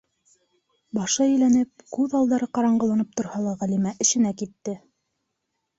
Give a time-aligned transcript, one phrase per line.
[0.99, 4.77] Башы әйләнеп, күҙ алдары ҡараңғыланып торһа ла Ғәлимә эшенә китте.